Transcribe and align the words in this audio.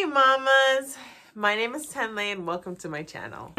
Hey 0.00 0.06
mamas, 0.06 0.96
my 1.34 1.54
name 1.54 1.74
is 1.74 1.86
Tenley 1.86 2.32
and 2.32 2.46
welcome 2.46 2.74
to 2.76 2.88
my 2.88 3.02
channel. 3.02 3.52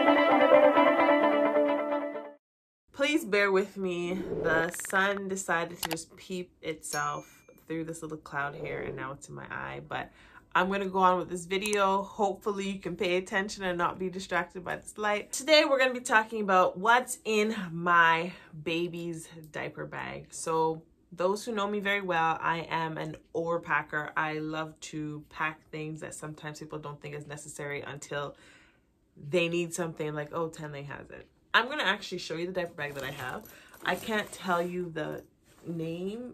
Please 2.93 3.23
bear 3.23 3.51
with 3.51 3.77
me, 3.77 4.19
the 4.41 4.71
sun 4.89 5.27
decided 5.27 5.79
to 5.83 5.89
just 5.89 6.15
peep 6.15 6.51
itself 6.63 7.27
through 7.67 7.83
this 7.83 8.01
little 8.01 8.17
cloud 8.17 8.55
here 8.55 8.79
and 8.79 8.95
now 8.95 9.11
it's 9.11 9.29
in 9.29 9.35
my 9.35 9.45
eye, 9.51 9.81
but 9.87 10.09
I'm 10.55 10.67
to 10.81 10.89
go 10.89 10.97
on 10.97 11.19
with 11.19 11.29
this 11.29 11.45
video. 11.45 12.01
Hopefully 12.01 12.71
you 12.71 12.79
can 12.79 12.95
pay 12.95 13.17
attention 13.17 13.63
and 13.63 13.77
not 13.77 13.99
be 13.99 14.09
distracted 14.09 14.65
by 14.65 14.77
this 14.77 14.97
light. 14.97 15.31
Today 15.31 15.65
we're 15.69 15.77
to 15.93 15.99
be 15.99 16.03
talking 16.03 16.41
about 16.41 16.75
what's 16.75 17.19
in 17.23 17.55
my 17.71 18.31
baby's 18.63 19.29
diaper 19.51 19.85
bag. 19.85 20.29
So 20.31 20.81
those 21.11 21.43
who 21.43 21.51
know 21.51 21.67
me 21.67 21.79
very 21.79 22.01
well, 22.01 22.37
I 22.41 22.67
am 22.69 22.97
an 22.97 23.17
overpacker. 23.35 24.11
I 24.15 24.39
love 24.39 24.79
to 24.81 25.23
pack 25.29 25.69
things 25.69 25.99
that 26.01 26.13
sometimes 26.13 26.59
people 26.59 26.79
don't 26.79 27.01
think 27.01 27.15
is 27.15 27.27
necessary 27.27 27.81
until 27.81 28.35
they 29.29 29.49
need 29.49 29.73
something 29.73 30.13
like, 30.13 30.33
oh, 30.33 30.49
Tenley 30.49 30.85
has 30.85 31.09
it. 31.09 31.27
I'm 31.53 31.65
going 31.65 31.79
to 31.79 31.85
actually 31.85 32.19
show 32.19 32.35
you 32.35 32.47
the 32.47 32.53
diaper 32.53 32.73
bag 32.73 32.93
that 32.93 33.03
I 33.03 33.11
have. 33.11 33.43
I 33.83 33.95
can't 33.95 34.31
tell 34.31 34.61
you 34.61 34.89
the 34.89 35.23
name, 35.67 36.33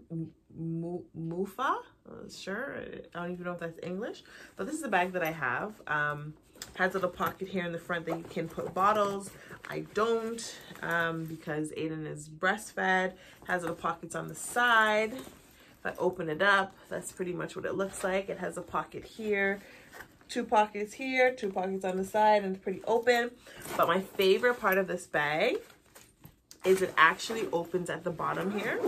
Mufa, 0.55 1.77
uh, 2.09 2.29
sure, 2.29 2.77
I 3.13 3.19
don't 3.19 3.31
even 3.33 3.45
know 3.45 3.53
if 3.53 3.59
that's 3.59 3.79
English, 3.83 4.23
but 4.55 4.65
this 4.65 4.75
is 4.75 4.81
the 4.81 4.87
bag 4.87 5.13
that 5.13 5.23
I 5.23 5.31
have. 5.31 5.73
Um, 5.87 6.33
has 6.75 6.91
a 6.91 6.93
little 6.95 7.09
pocket 7.09 7.47
here 7.47 7.65
in 7.65 7.71
the 7.71 7.79
front 7.79 8.05
that 8.05 8.17
you 8.17 8.25
can 8.29 8.47
put 8.47 8.73
bottles. 8.73 9.31
I 9.69 9.79
don't 9.93 10.57
um, 10.81 11.25
because 11.25 11.71
Aiden 11.71 12.05
is 12.05 12.29
breastfed. 12.29 13.13
Has 13.47 13.61
little 13.61 13.75
pockets 13.75 14.15
on 14.15 14.27
the 14.27 14.35
side. 14.35 15.13
If 15.13 15.85
I 15.85 15.93
open 15.97 16.29
it 16.29 16.41
up, 16.41 16.75
that's 16.89 17.11
pretty 17.11 17.33
much 17.33 17.55
what 17.55 17.65
it 17.65 17.75
looks 17.75 18.03
like. 18.03 18.29
It 18.29 18.39
has 18.39 18.57
a 18.57 18.61
pocket 18.61 19.05
here, 19.05 19.59
two 20.29 20.43
pockets 20.43 20.93
here, 20.93 21.31
two 21.31 21.49
pockets 21.49 21.85
on 21.85 21.97
the 21.97 22.05
side, 22.05 22.43
and 22.43 22.55
it's 22.55 22.63
pretty 22.63 22.81
open. 22.85 23.31
But 23.75 23.87
my 23.87 24.01
favorite 24.01 24.59
part 24.59 24.77
of 24.77 24.87
this 24.87 25.05
bag 25.05 25.57
is 26.65 26.81
it 26.81 26.93
actually 26.97 27.47
opens 27.51 27.89
at 27.89 28.03
the 28.03 28.11
bottom 28.11 28.57
here 28.57 28.79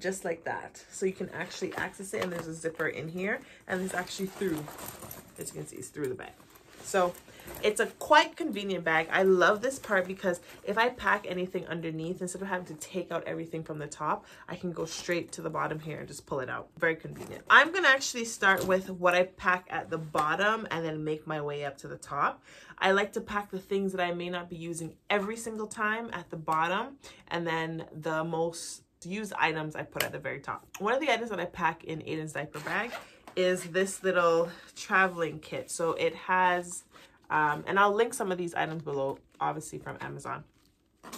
just 0.00 0.24
like 0.24 0.44
that. 0.44 0.82
So 0.90 1.06
you 1.06 1.12
can 1.12 1.28
actually 1.30 1.74
access 1.74 2.14
it 2.14 2.22
and 2.22 2.32
there's 2.32 2.46
a 2.46 2.54
zipper 2.54 2.88
in 2.88 3.08
here 3.08 3.40
and 3.66 3.82
it's 3.82 3.94
actually 3.94 4.26
through, 4.26 4.64
as 5.38 5.48
you 5.48 5.60
can 5.60 5.66
see, 5.66 5.76
it's 5.76 5.88
through 5.88 6.08
the 6.08 6.14
bag. 6.14 6.32
So 6.82 7.12
it's 7.62 7.80
a 7.80 7.86
quite 7.86 8.36
convenient 8.36 8.84
bag. 8.84 9.08
I 9.12 9.22
love 9.22 9.60
this 9.60 9.78
part 9.78 10.06
because 10.06 10.40
if 10.64 10.78
I 10.78 10.88
pack 10.88 11.26
anything 11.28 11.66
underneath, 11.66 12.22
instead 12.22 12.40
of 12.42 12.48
having 12.48 12.66
to 12.66 12.74
take 12.74 13.10
out 13.10 13.24
everything 13.26 13.62
from 13.62 13.78
the 13.78 13.86
top, 13.86 14.26
I 14.48 14.56
can 14.56 14.72
go 14.72 14.84
straight 14.84 15.32
to 15.32 15.42
the 15.42 15.50
bottom 15.50 15.78
here 15.78 15.98
and 15.98 16.08
just 16.08 16.26
pull 16.26 16.40
it 16.40 16.48
out. 16.48 16.68
Very 16.78 16.96
convenient. 16.96 17.44
I'm 17.50 17.72
gonna 17.72 17.88
actually 17.88 18.24
start 18.24 18.66
with 18.66 18.90
what 18.90 19.14
I 19.14 19.24
pack 19.24 19.66
at 19.70 19.90
the 19.90 19.98
bottom 19.98 20.66
and 20.70 20.84
then 20.84 21.04
make 21.04 21.26
my 21.26 21.40
way 21.40 21.64
up 21.64 21.76
to 21.78 21.88
the 21.88 21.98
top. 21.98 22.42
I 22.78 22.92
like 22.92 23.12
to 23.14 23.20
pack 23.20 23.50
the 23.50 23.58
things 23.58 23.92
that 23.92 24.00
I 24.00 24.12
may 24.14 24.30
not 24.30 24.48
be 24.48 24.56
using 24.56 24.94
every 25.10 25.36
single 25.36 25.66
time 25.66 26.10
at 26.12 26.30
the 26.30 26.36
bottom 26.36 26.96
and 27.28 27.46
then 27.46 27.84
the 27.92 28.24
most 28.24 28.82
used 29.04 29.32
items 29.38 29.76
I 29.76 29.82
put 29.82 30.02
at 30.02 30.12
the 30.12 30.18
very 30.18 30.40
top. 30.40 30.66
One 30.78 30.94
of 30.94 31.00
the 31.00 31.10
items 31.10 31.30
that 31.30 31.40
I 31.40 31.44
pack 31.44 31.84
in 31.84 32.00
Aiden's 32.00 32.32
diaper 32.32 32.60
bag 32.60 32.92
is 33.38 33.62
this 33.66 34.02
little 34.02 34.50
traveling 34.74 35.38
kit. 35.38 35.70
So 35.70 35.92
it 35.92 36.12
has, 36.16 36.82
um, 37.30 37.62
and 37.68 37.78
I'll 37.78 37.94
link 37.94 38.12
some 38.12 38.32
of 38.32 38.36
these 38.36 38.52
items 38.52 38.82
below, 38.82 39.18
obviously 39.40 39.78
from 39.78 39.96
Amazon. 40.00 40.42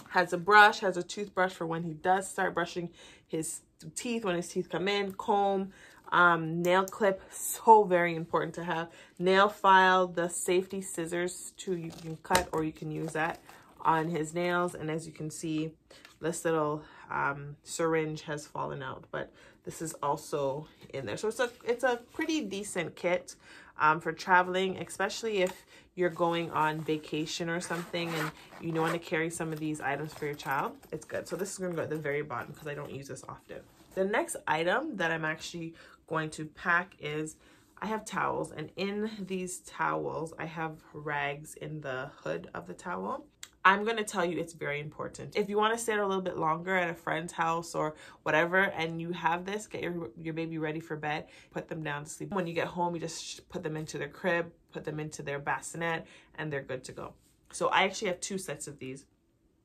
Has 0.09 0.31
a 0.31 0.37
brush, 0.37 0.81
has 0.81 0.97
a 0.97 1.03
toothbrush 1.03 1.51
for 1.51 1.65
when 1.65 1.81
he 1.81 1.93
does 1.93 2.29
start 2.29 2.53
brushing 2.53 2.91
his 3.27 3.61
teeth, 3.95 4.23
when 4.23 4.35
his 4.35 4.47
teeth 4.47 4.69
come 4.69 4.87
in, 4.87 5.13
comb, 5.13 5.71
um, 6.11 6.61
nail 6.61 6.85
clip, 6.85 7.23
so 7.31 7.85
very 7.85 8.15
important 8.15 8.53
to 8.53 8.65
have. 8.65 8.89
Nail 9.17 9.49
file, 9.49 10.05
the 10.05 10.29
safety 10.29 10.79
scissors 10.79 11.53
too, 11.57 11.75
you 11.75 11.89
can 11.89 12.17
cut 12.17 12.47
or 12.51 12.63
you 12.63 12.71
can 12.71 12.91
use 12.91 13.13
that 13.13 13.39
on 13.81 14.09
his 14.09 14.35
nails. 14.35 14.75
And 14.75 14.91
as 14.91 15.07
you 15.07 15.11
can 15.11 15.31
see, 15.31 15.71
this 16.21 16.45
little 16.45 16.83
um, 17.09 17.55
syringe 17.63 18.21
has 18.23 18.45
fallen 18.45 18.83
out, 18.83 19.05
but 19.09 19.31
this 19.63 19.81
is 19.81 19.93
also 20.01 20.67
in 20.93 21.05
there. 21.05 21.17
So 21.17 21.27
it's 21.27 21.39
a, 21.39 21.49
it's 21.65 21.83
a 21.83 21.99
pretty 22.13 22.41
decent 22.41 22.95
kit 22.95 23.35
um, 23.79 23.99
for 23.99 24.11
traveling, 24.11 24.77
especially 24.77 25.39
if 25.39 25.65
you're 25.95 26.09
going 26.09 26.49
on 26.51 26.81
vacation 26.81 27.49
or 27.49 27.59
something 27.59 28.09
and 28.09 28.31
you 28.61 28.73
want 28.79 28.93
to 28.93 28.99
carry 28.99 29.29
some 29.29 29.51
of 29.51 29.59
these 29.59 29.81
items 29.81 30.13
for 30.13 30.25
your 30.25 30.35
child. 30.35 30.75
It's 30.91 31.05
good. 31.05 31.27
So 31.27 31.35
this 31.35 31.51
is 31.51 31.57
going 31.57 31.71
to 31.71 31.75
go 31.75 31.83
at 31.83 31.89
the 31.89 31.97
very 31.97 32.21
bottom 32.21 32.53
because 32.53 32.67
I 32.67 32.73
don't 32.73 32.91
use 32.91 33.07
this 33.07 33.23
often. 33.27 33.57
The 33.95 34.05
next 34.05 34.37
item 34.47 34.95
that 34.97 35.11
I'm 35.11 35.25
actually 35.25 35.73
going 36.07 36.29
to 36.31 36.45
pack 36.45 36.95
is 36.99 37.35
I 37.81 37.87
have 37.87 38.05
towels 38.05 38.51
and 38.51 38.69
in 38.77 39.09
these 39.27 39.59
towels, 39.59 40.33
I 40.39 40.45
have 40.45 40.77
rags 40.93 41.55
in 41.55 41.81
the 41.81 42.11
hood 42.23 42.49
of 42.53 42.67
the 42.67 42.73
towel. 42.73 43.25
I'm 43.63 43.83
going 43.83 43.97
to 43.97 44.03
tell 44.03 44.25
you 44.25 44.39
it's 44.39 44.53
very 44.53 44.79
important. 44.79 45.35
If 45.35 45.47
you 45.47 45.57
want 45.57 45.73
to 45.73 45.79
stay 45.79 45.93
a 45.93 46.07
little 46.07 46.23
bit 46.23 46.37
longer 46.37 46.75
at 46.75 46.89
a 46.89 46.95
friend's 46.95 47.33
house 47.33 47.75
or 47.75 47.95
whatever 48.23 48.57
and 48.57 48.99
you 48.99 49.11
have 49.11 49.45
this, 49.45 49.67
get 49.67 49.81
your, 49.83 50.09
your 50.17 50.33
baby 50.33 50.57
ready 50.57 50.79
for 50.79 50.95
bed, 50.95 51.27
put 51.51 51.67
them 51.67 51.83
down 51.83 52.05
to 52.05 52.09
sleep. 52.09 52.33
When 52.33 52.47
you 52.47 52.53
get 52.53 52.67
home, 52.67 52.95
you 52.95 53.01
just 53.01 53.47
put 53.49 53.61
them 53.61 53.77
into 53.77 53.99
their 53.99 54.09
crib, 54.09 54.51
put 54.71 54.83
them 54.83 54.99
into 54.99 55.21
their 55.21 55.37
bassinet, 55.37 56.07
and 56.35 56.51
they're 56.51 56.63
good 56.63 56.83
to 56.85 56.91
go. 56.91 57.13
So 57.51 57.67
I 57.67 57.83
actually 57.83 58.07
have 58.07 58.19
two 58.19 58.39
sets 58.39 58.67
of 58.67 58.79
these 58.79 59.05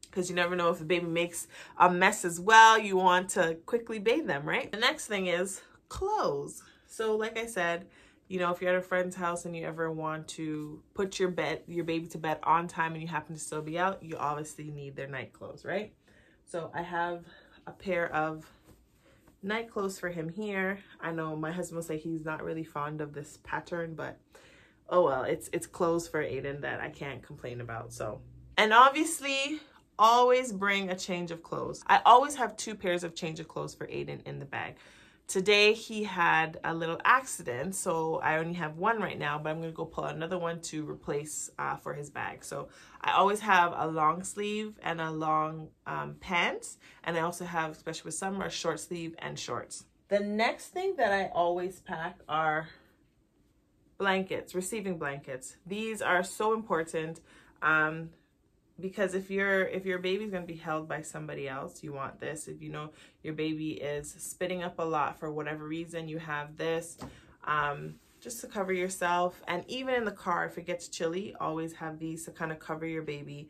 because 0.03 0.28
you 0.28 0.37
never 0.37 0.57
know 0.57 0.71
if 0.71 0.78
the 0.78 0.84
baby 0.84 1.07
makes 1.07 1.47
a 1.78 1.91
mess 1.91 2.25
as 2.25 2.39
well. 2.39 2.78
You 2.78 2.97
want 2.97 3.31
to 3.31 3.57
quickly 3.65 3.99
bathe 3.99 4.27
them, 4.27 4.45
right? 4.45 4.71
The 4.71 4.78
next 4.78 5.07
thing 5.07 5.27
is 5.27 5.63
clothes. 5.89 6.63
So 6.87 7.17
like 7.17 7.39
I 7.39 7.47
said, 7.47 7.87
you 8.28 8.38
know, 8.38 8.50
if 8.50 8.60
you're 8.60 8.72
at 8.72 8.76
a 8.76 8.82
friend's 8.82 9.14
house 9.14 9.44
and 9.44 9.56
you 9.56 9.64
ever 9.64 9.91
want 9.91 10.26
to 10.28 10.82
put 10.94 11.19
your 11.19 11.31
bed, 11.31 11.62
your 11.69 11.84
baby 11.84 12.09
to 12.09 12.19
bed 12.19 12.38
on 12.42 12.66
time 12.66 12.92
and 12.92 13.03
you 13.03 13.09
happen 13.09 13.34
to 13.34 13.41
still 13.41 13.62
be 13.62 13.78
out, 13.78 14.03
you 14.03 14.16
obviously 14.16 14.70
need 14.70 14.97
their 14.97 15.06
night 15.06 15.32
clothes, 15.32 15.64
right? 15.64 15.92
So 16.44 16.70
I 16.75 16.82
have 16.82 17.25
a 17.66 17.72
pair 17.72 18.12
of 18.12 18.44
night 19.42 19.70
clothes 19.70 19.98
for 19.98 20.09
him 20.09 20.28
here. 20.28 20.78
I 21.00 21.12
know 21.12 21.36
my 21.36 21.53
husband 21.53 21.76
will 21.76 21.82
say 21.82 21.98
he's 21.98 22.25
not 22.25 22.42
really 22.42 22.65
fond 22.65 23.00
of 23.00 23.12
this 23.12 23.38
pattern, 23.44 23.94
but 23.94 24.19
oh 24.88 25.04
well, 25.04 25.22
it's 25.22 25.48
it's 25.53 25.66
clothes 25.66 26.09
for 26.09 26.22
Aiden 26.22 26.60
that 26.62 26.81
I 26.81 26.88
can't 26.88 27.22
complain 27.22 27.60
about. 27.60 27.92
So, 27.92 28.20
and 28.56 28.72
obviously 28.72 29.60
always 29.98 30.53
bring 30.53 30.91
a 30.91 30.97
change 30.97 31.31
of 31.31 31.42
clothes. 31.42 31.82
I 31.86 32.00
always 32.04 32.34
have 32.34 32.56
two 32.56 32.75
pairs 32.75 33.04
of 33.04 33.15
change 33.15 33.41
of 33.41 33.48
clothes 33.48 33.75
for 33.75 33.86
Aiden 33.86 34.20
in 34.26 34.38
the 34.38 34.44
bag. 34.44 34.76
Today 35.26 35.72
he 35.72 36.04
had 36.04 36.60
a 36.62 36.72
little 36.72 37.00
accident, 37.04 37.75
so 37.75 38.20
I 38.22 38.38
only 38.38 38.54
have 38.54 38.76
one 38.76 39.00
right 39.00 39.19
now, 39.19 39.38
but 39.38 39.50
I'm 39.50 39.60
gonna 39.60 39.72
go 39.72 39.84
pull 39.84 40.04
another 40.04 40.38
one 40.38 40.60
to 40.62 40.88
replace 40.88 41.50
uh, 41.59 41.76
for 41.76 41.94
his 41.94 42.10
bag. 42.10 42.44
So 42.44 42.69
I 43.00 43.12
always 43.12 43.41
have 43.41 43.75
a 43.76 43.88
long 43.88 44.22
sleeve 44.22 44.78
and 44.84 45.00
a 45.00 45.10
long 45.10 45.70
um, 45.84 46.15
pants, 46.20 46.78
and 47.03 47.16
I 47.16 47.22
also 47.22 47.44
have, 47.44 47.72
especially 47.72 48.09
with 48.09 48.15
summer, 48.15 48.47
a 48.47 48.50
short 48.50 48.78
sleeve 48.78 49.16
and 49.19 49.36
shorts. 49.36 49.84
The 50.09 50.20
next 50.20 50.69
thing 50.69 50.94
that 50.97 51.12
I 51.12 51.26
always 51.34 51.81
pack 51.81 52.20
are 52.28 52.69
blankets, 53.98 54.54
receiving 54.54 54.97
blankets. 54.97 55.56
These 55.66 56.03
are 56.03 56.22
so 56.22 56.54
important. 56.54 57.20
Um, 57.62 58.10
because 58.81 59.14
if 59.14 59.31
your 59.31 59.64
if 59.64 59.84
your 59.84 59.98
baby's 59.98 60.31
going 60.31 60.42
to 60.42 60.53
be 60.53 60.59
held 60.59 60.88
by 60.88 61.03
somebody 61.03 61.48
else 61.48 61.82
you 61.82 61.92
want 61.92 62.20
this. 62.20 62.48
If 62.48 62.60
you 62.60 62.70
know 62.70 62.91
your 63.22 63.34
baby 63.34 63.72
is 63.72 64.14
spitting 64.19 64.62
up 64.62 64.78
a 64.78 64.84
lot 64.84 65.19
for 65.19 65.32
whatever 65.32 65.66
reason 65.66 66.09
you 66.09 66.19
have 66.19 66.56
this 66.56 66.98
um, 67.44 67.94
just 68.20 68.41
to 68.41 68.47
cover 68.47 68.72
yourself. 68.72 69.42
And 69.48 69.65
even 69.69 69.94
in 69.94 70.04
the 70.04 70.10
car 70.10 70.47
if 70.47 70.59
it 70.59 70.66
gets 70.66 70.88
chilly 70.88 71.34
always 71.41 71.72
have 71.75 71.98
these 71.98 72.25
to 72.26 72.31
kind 72.31 72.53
of 72.53 72.59
cover 72.59 72.86
your 72.86 73.03
baby 73.03 73.48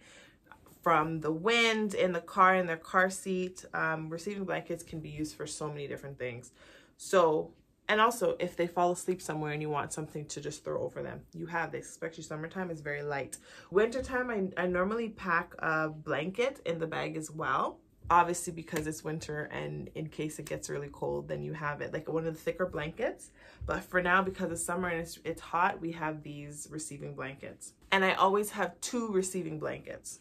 from 0.83 1.21
the 1.21 1.33
wind 1.33 1.95
in 1.95 2.13
the 2.13 2.21
car 2.21 2.55
in 2.55 2.67
their 2.67 2.77
car 2.77 3.11
seat. 3.11 3.65
Um, 3.75 4.09
receiving 4.09 4.45
blankets 4.45 4.85
can 4.85 5.01
be 5.01 5.09
used 5.09 5.35
for 5.35 5.45
so 5.45 5.69
many 5.69 5.89
different 5.89 6.17
things. 6.17 6.53
So 6.97 7.51
and 7.89 8.01
also, 8.01 8.37
if 8.41 8.57
they 8.57 8.67
fall 8.67 8.91
asleep 8.93 9.23
somewhere 9.23 9.53
and 9.53 9.63
you 9.63 9.71
want 9.71 9.93
something 9.93 10.27
to 10.27 10.41
just 10.41 10.65
throw 10.65 10.83
over 10.83 11.03
them, 11.03 11.21
you 11.33 11.47
have 11.47 11.71
this, 11.71 11.89
especially 11.89 12.25
summertime, 12.25 12.71
is 12.71 12.81
very 12.81 13.03
light. 13.03 13.39
Wintertime, 13.71 14.31
I, 14.31 14.63
I 14.63 14.67
normally 14.67 15.11
pack 15.11 15.55
a 15.61 15.89
blanket 15.89 16.61
in 16.67 16.79
the 16.79 16.87
bag 16.87 17.17
as 17.17 17.31
well. 17.31 17.79
Obviously, 18.09 18.53
because 18.53 18.87
it's 18.87 19.03
winter 19.03 19.45
and 19.53 19.91
in 19.97 20.09
case 20.09 20.39
it 20.39 20.47
gets 20.47 20.71
really 20.71 20.89
cold, 20.93 21.27
then 21.29 21.43
you 21.43 21.53
have 21.53 21.81
it 21.81 21.93
like 21.93 22.09
one 22.09 22.27
of 22.27 22.35
the 22.35 22.41
thicker 22.41 22.67
blankets. 22.67 23.31
But 23.67 23.83
for 23.83 24.01
now, 24.01 24.23
because 24.23 24.53
it's 24.53 24.63
summer 24.65 24.89
and 24.89 25.01
it's, 25.01 25.19
it's 25.25 25.41
hot, 25.41 25.81
we 25.81 25.93
have 25.93 26.23
these 26.23 26.69
receiving 26.71 27.15
blankets. 27.15 27.73
And 27.91 28.05
I 28.05 28.15
always 28.15 28.51
have 28.51 28.81
two 28.81 29.09
receiving 29.09 29.59
blankets. 29.59 30.21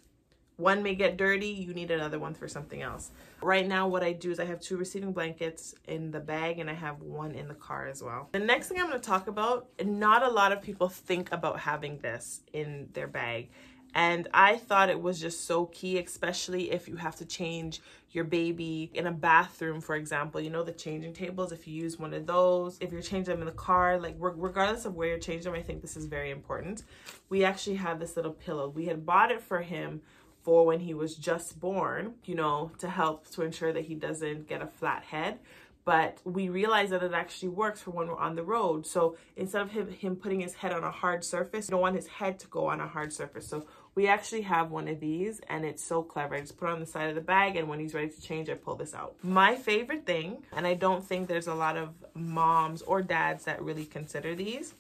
One 0.58 0.84
may 0.84 0.96
get 0.96 1.18
dirty, 1.18 1.48
you 1.50 1.74
need 1.74 1.92
another 1.92 2.18
one 2.18 2.34
for 2.34 2.48
something 2.48 2.82
else. 2.82 3.12
Right 3.42 3.68
now, 3.68 3.90
what 3.90 4.04
I 4.04 4.14
do 4.14 4.32
is 4.32 4.40
I 4.40 4.46
have 4.46 4.62
two 4.62 4.78
receiving 4.78 5.12
blankets 5.12 5.76
in 5.88 6.12
the 6.12 6.22
bag 6.22 6.60
and 6.60 6.70
I 6.70 6.74
have 6.74 7.02
one 7.02 7.32
in 7.32 7.50
the 7.50 7.56
car 7.56 7.88
as 7.88 8.02
well. 8.02 8.30
The 8.32 8.40
next 8.40 8.70
thing 8.70 8.80
I'm 8.80 8.88
gonna 8.88 9.00
talk 9.00 9.28
about, 9.28 9.68
not 9.84 10.24
a 10.24 10.30
lot 10.30 10.54
of 10.54 10.62
people 10.62 10.88
think 10.88 11.32
about 11.34 11.60
having 11.60 11.98
this 11.98 12.42
in 12.54 12.88
their 12.94 13.08
bag, 13.08 13.50
And 13.98 14.28
I 14.34 14.58
thought 14.58 14.90
it 14.90 15.02
was 15.02 15.22
just 15.22 15.46
so 15.46 15.68
key, 15.68 15.98
especially 16.00 16.70
if 16.72 16.90
you 16.90 16.98
have 16.98 17.16
to 17.16 17.26
change 17.26 17.82
your 18.12 18.26
baby 18.26 18.92
in 18.94 19.08
a 19.08 19.12
bathroom, 19.12 19.80
for 19.80 19.96
example. 19.96 20.42
You 20.42 20.50
know, 20.50 20.64
the 20.64 20.74
changing 20.74 21.14
tables, 21.14 21.54
if 21.54 21.66
you 21.66 21.82
use 21.82 21.98
one 21.98 22.14
of 22.14 22.28
those, 22.28 22.78
if 22.82 22.92
you're 22.92 23.02
changing 23.02 23.34
them 23.34 23.40
in 23.40 23.46
the 23.46 23.54
car, 23.54 23.98
like 23.98 24.16
regardless 24.20 24.84
of 24.84 24.96
where 24.96 25.08
you're 25.08 25.18
changing 25.18 25.50
them, 25.50 25.60
I 25.60 25.64
think 25.64 25.82
this 25.82 25.96
is 25.96 26.06
very 26.06 26.32
important. 26.32 26.84
We 27.30 27.46
actually 27.46 27.78
have 27.78 28.02
this 28.02 28.18
little 28.18 28.34
pillow. 28.34 28.68
We 28.68 28.86
had 28.86 29.06
bought 29.06 29.32
it 29.32 29.42
for 29.42 29.62
him 29.62 30.02
for 30.46 30.66
when 30.66 30.80
he 30.80 30.94
was 30.94 31.16
just 31.16 31.60
born, 31.60 32.14
you 32.24 32.36
know, 32.36 32.72
to 32.78 32.88
help 32.88 33.28
to 33.32 33.42
ensure 33.42 33.74
that 33.74 33.86
he 33.86 33.96
doesn't 33.96 34.48
get 34.48 34.62
a 34.62 34.68
flat 34.68 35.04
head 35.04 35.40
but 35.86 36.18
we 36.26 36.50
realize 36.50 36.90
that 36.90 37.04
it 37.04 37.14
actually 37.14 37.50
works 37.50 37.82
for 37.82 37.92
when 37.92 38.08
we're 38.08 38.18
on 38.18 38.36
the 38.36 38.44
road. 38.44 38.88
So 38.88 39.18
instead 39.38 39.62
of 39.62 39.72
him, 39.72 39.92
him 39.92 40.16
putting 40.16 40.40
his 40.40 40.56
head 40.56 40.74
on 40.74 40.84
a 40.84 40.90
hard 40.90 41.24
surface, 41.24 41.68
you 41.68 41.74
don't 41.74 41.82
want 41.82 41.96
his 41.96 42.08
head 42.08 42.40
to 42.40 42.48
go 42.48 42.66
on 42.66 42.82
a 42.82 42.88
hard 42.88 43.14
surface. 43.14 43.48
So 43.48 43.68
we 43.94 44.08
actually 44.08 44.42
have 44.42 44.72
one 44.72 44.88
of 44.88 45.00
these 45.00 45.40
and 45.48 45.64
it's 45.64 45.84
so 45.84 46.02
clever. 46.02 46.36
I 46.36 46.42
just 46.42 46.58
put 46.58 46.70
it 46.70 46.74
on 46.74 46.80
the 46.80 46.88
side 46.88 47.10
of 47.10 47.16
the 47.16 47.22
bag 47.22 47.56
and 47.56 47.70
when 47.70 47.80
he's 47.80 47.94
ready 47.94 48.10
to 48.10 48.22
change, 48.22 48.50
I 48.50 48.56
pull 48.56 48.76
this 48.76 48.96
out. 48.96 49.16
My 49.22 49.56
favorite 49.56 50.08
thing, 50.08 50.44
and 50.52 50.66
I 50.66 50.74
don't 50.74 51.06
think 51.06 51.28
there's 51.28 51.48
a 51.48 51.54
lot 51.54 51.78
of 51.78 51.94
moms 52.16 52.82
or 52.82 53.04
dads 53.04 53.46
that 53.46 53.62
really 53.62 53.86
consider 53.86 54.34
these, 54.34 54.74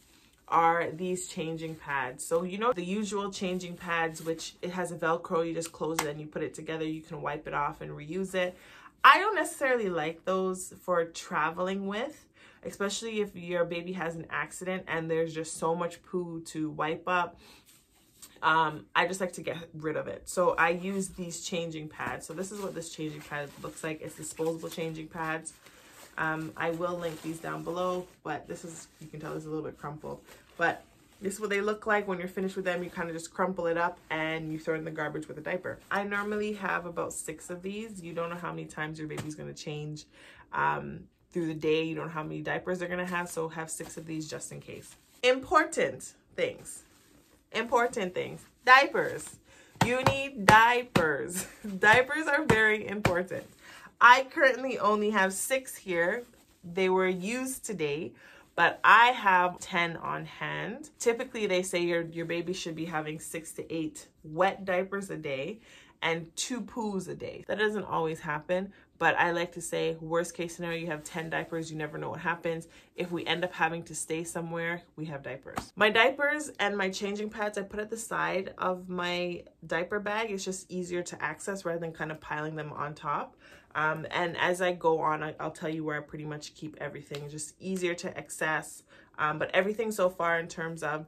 are 0.47 0.91
these 0.91 1.27
changing 1.27 1.75
pads. 1.75 2.25
So 2.25 2.43
you 2.43 2.57
know 2.57 2.73
the 2.73 2.85
usual 2.85 3.31
changing 3.31 3.75
pads, 3.75 4.23
which 4.23 4.55
it 4.61 4.71
has 4.71 4.91
a 4.91 4.95
Velcro, 4.95 5.47
you 5.47 5.53
just 5.53 5.71
close 5.71 5.99
it 5.99 6.07
and 6.07 6.19
you 6.19 6.27
put 6.27 6.43
it 6.43 6.53
together, 6.53 6.85
you 6.85 7.01
can 7.01 7.21
wipe 7.21 7.47
it 7.47 7.53
off 7.53 7.81
and 7.81 7.91
reuse 7.91 8.35
it. 8.35 8.55
I 9.03 9.19
don't 9.19 9.35
necessarily 9.35 9.89
like 9.89 10.25
those 10.25 10.73
for 10.81 11.05
traveling 11.05 11.87
with, 11.87 12.25
especially 12.63 13.21
if 13.21 13.35
your 13.35 13.65
baby 13.65 13.93
has 13.93 14.15
an 14.15 14.25
accident 14.29 14.83
and 14.87 15.09
there's 15.09 15.33
just 15.33 15.57
so 15.57 15.75
much 15.75 16.01
poo 16.03 16.41
to 16.47 16.69
wipe 16.71 17.07
up. 17.07 17.39
Um, 18.41 18.85
I 18.95 19.07
just 19.07 19.21
like 19.21 19.33
to 19.33 19.41
get 19.41 19.57
rid 19.73 19.95
of 19.95 20.07
it. 20.07 20.27
So 20.29 20.55
I 20.55 20.69
use 20.69 21.09
these 21.09 21.43
changing 21.43 21.89
pads. 21.89 22.25
So 22.27 22.33
this 22.33 22.51
is 22.51 22.61
what 22.61 22.75
this 22.75 22.89
changing 22.89 23.21
pad 23.21 23.49
looks 23.63 23.83
like. 23.83 24.01
It's 24.01 24.15
disposable 24.15 24.69
changing 24.69 25.07
pads. 25.07 25.53
Um, 26.17 26.51
I 26.55 26.71
will 26.71 26.97
link 26.97 27.21
these 27.21 27.39
down 27.39 27.63
below, 27.63 28.07
but 28.23 28.47
this 28.47 28.63
is, 28.63 28.87
you 28.99 29.07
can 29.07 29.19
tell 29.19 29.33
this 29.33 29.41
is 29.41 29.47
a 29.47 29.49
little 29.49 29.65
bit 29.65 29.77
crumpled. 29.77 30.21
But 30.57 30.83
this 31.21 31.33
is 31.33 31.39
what 31.39 31.49
they 31.49 31.61
look 31.61 31.87
like 31.87 32.07
when 32.07 32.19
you're 32.19 32.27
finished 32.27 32.55
with 32.55 32.65
them. 32.65 32.83
You 32.83 32.89
kind 32.89 33.09
of 33.09 33.15
just 33.15 33.33
crumple 33.33 33.67
it 33.67 33.77
up 33.77 33.97
and 34.09 34.51
you 34.51 34.59
throw 34.59 34.75
it 34.75 34.79
in 34.79 34.85
the 34.85 34.91
garbage 34.91 35.27
with 35.27 35.37
a 35.37 35.41
diaper. 35.41 35.79
I 35.89 36.03
normally 36.03 36.53
have 36.53 36.85
about 36.85 37.13
six 37.13 37.49
of 37.49 37.61
these. 37.61 38.01
You 38.01 38.13
don't 38.13 38.29
know 38.29 38.35
how 38.35 38.51
many 38.51 38.65
times 38.65 38.99
your 38.99 39.07
baby's 39.07 39.35
going 39.35 39.53
to 39.53 39.63
change 39.63 40.05
um, 40.53 41.01
through 41.31 41.47
the 41.47 41.53
day. 41.53 41.83
You 41.83 41.95
don't 41.95 42.07
know 42.07 42.11
how 42.11 42.23
many 42.23 42.41
diapers 42.41 42.79
they're 42.79 42.87
going 42.87 43.05
to 43.05 43.13
have. 43.13 43.29
So 43.29 43.47
have 43.49 43.69
six 43.69 43.97
of 43.97 44.05
these 44.05 44.29
just 44.29 44.51
in 44.51 44.61
case. 44.61 44.95
Important 45.23 46.13
things. 46.35 46.83
Important 47.51 48.13
things. 48.13 48.41
Diapers. 48.65 49.37
You 49.85 50.03
need 50.03 50.45
diapers. 50.45 51.47
diapers 51.79 52.27
are 52.27 52.43
very 52.43 52.87
important. 52.87 53.45
I 53.99 54.27
currently 54.31 54.77
only 54.79 55.11
have 55.11 55.33
six 55.33 55.75
here. 55.75 56.23
They 56.63 56.89
were 56.89 57.07
used 57.07 57.65
today 57.65 58.13
but 58.55 58.79
I 58.83 59.07
have 59.07 59.59
10 59.59 59.97
on 59.97 60.25
hand. 60.25 60.89
Typically, 60.97 61.45
they 61.45 61.61
say 61.61 61.81
your, 61.81 62.03
your 62.03 62.25
baby 62.25 62.53
should 62.53 62.75
be 62.75 62.85
having 62.85 63.19
six 63.19 63.51
to 63.53 63.73
eight 63.73 64.07
wet 64.23 64.63
diapers 64.63 65.09
a 65.09 65.17
day 65.17 65.59
and 66.01 66.33
two 66.35 66.61
poos 66.61 67.09
a 67.09 67.15
day. 67.15 67.43
That 67.47 67.59
doesn't 67.59 67.83
always 67.83 68.21
happen, 68.21 68.71
but 68.97 69.15
I 69.15 69.31
like 69.31 69.51
to 69.53 69.61
say 69.61 69.97
worst 69.99 70.33
case 70.33 70.55
scenario, 70.55 70.79
you 70.79 70.87
have 70.87 71.03
10 71.03 71.29
diapers, 71.29 71.69
you 71.69 71.77
never 71.77 71.97
know 71.97 72.09
what 72.09 72.19
happens. 72.19 72.67
If 72.95 73.11
we 73.11 73.25
end 73.25 73.43
up 73.43 73.53
having 73.53 73.83
to 73.83 73.95
stay 73.95 74.23
somewhere, 74.23 74.81
we 74.95 75.05
have 75.05 75.21
diapers. 75.21 75.73
My 75.75 75.89
diapers 75.89 76.51
and 76.59 76.77
my 76.77 76.89
changing 76.89 77.29
pads, 77.29 77.57
I 77.57 77.63
put 77.63 77.79
at 77.79 77.89
the 77.89 77.97
side 77.97 78.53
of 78.57 78.87
my 78.87 79.43
diaper 79.65 79.99
bag. 79.99 80.31
It's 80.31 80.45
just 80.45 80.71
easier 80.71 81.03
to 81.03 81.21
access 81.21 81.65
rather 81.65 81.79
than 81.79 81.91
kind 81.91 82.11
of 82.11 82.21
piling 82.21 82.55
them 82.55 82.71
on 82.71 82.93
top. 82.93 83.35
Um, 83.75 84.07
and 84.11 84.37
as 84.37 84.61
I 84.61 84.71
go 84.71 85.01
on, 85.01 85.21
I, 85.21 85.35
will 85.39 85.51
tell 85.51 85.69
you 85.69 85.83
where 85.83 85.97
I 85.97 85.99
pretty 85.99 86.25
much 86.25 86.55
keep 86.55 86.77
everything. 86.79 87.29
just 87.29 87.55
easier 87.59 87.93
to 87.95 88.17
access. 88.17 88.83
Um, 89.17 89.37
but 89.37 89.51
everything 89.53 89.91
so 89.91 90.09
far 90.09 90.39
in 90.39 90.47
terms 90.47 90.81
of 90.81 91.07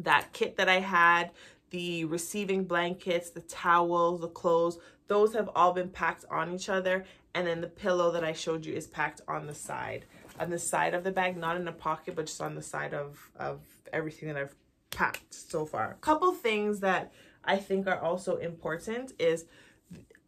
that 0.00 0.32
kit 0.32 0.56
that 0.56 0.68
I 0.68 0.80
had, 0.80 1.30
the 1.74 2.04
receiving 2.04 2.62
blankets, 2.62 3.30
the 3.30 3.40
towels, 3.40 4.20
the 4.20 4.28
clothes, 4.28 4.78
those 5.08 5.34
have 5.34 5.50
all 5.56 5.72
been 5.72 5.88
packed 5.88 6.24
on 6.30 6.54
each 6.54 6.68
other. 6.68 7.04
And 7.34 7.48
then 7.48 7.60
the 7.60 7.66
pillow 7.66 8.12
that 8.12 8.22
I 8.22 8.32
showed 8.32 8.64
you 8.64 8.72
is 8.72 8.86
packed 8.86 9.20
on 9.26 9.48
the 9.48 9.54
side. 9.54 10.04
On 10.38 10.50
the 10.50 10.58
side 10.58 10.94
of 10.94 11.02
the 11.02 11.10
bag, 11.10 11.36
not 11.36 11.56
in 11.56 11.66
a 11.66 11.72
pocket, 11.72 12.14
but 12.14 12.26
just 12.26 12.40
on 12.40 12.54
the 12.54 12.62
side 12.62 12.94
of, 12.94 13.28
of 13.36 13.60
everything 13.92 14.28
that 14.28 14.36
I've 14.36 14.54
packed 14.90 15.34
so 15.34 15.66
far. 15.66 15.90
A 15.90 15.94
couple 15.94 16.30
things 16.32 16.78
that 16.78 17.12
I 17.44 17.56
think 17.56 17.88
are 17.88 17.98
also 17.98 18.36
important 18.36 19.12
is 19.18 19.46